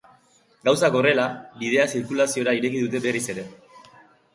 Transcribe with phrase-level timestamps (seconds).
[0.69, 1.27] Gauzak horrela,
[1.61, 3.51] bidea zirkulaziora ireki dute berriz ere.